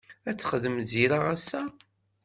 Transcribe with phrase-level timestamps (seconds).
[0.29, 1.61] Ad texdem Zira ass-a?